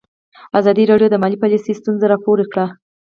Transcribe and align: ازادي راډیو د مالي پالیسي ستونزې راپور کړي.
ازادي 0.59 0.83
راډیو 0.91 1.11
د 1.11 1.15
مالي 1.21 1.37
پالیسي 1.43 1.71
ستونزې 1.79 2.05
راپور 2.13 2.37
کړي. 2.51 2.65